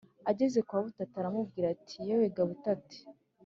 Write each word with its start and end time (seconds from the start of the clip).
Ageze 0.31 0.59
kwa 0.67 0.79
Butati, 0.85 1.15
aramubwira 1.21 1.65
ati: 1.75 1.95
“Yewe 2.07 2.25
ga 2.35 2.43
Butati, 2.49 2.99